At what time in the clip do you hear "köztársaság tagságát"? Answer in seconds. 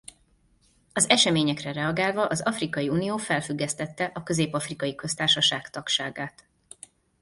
4.95-6.47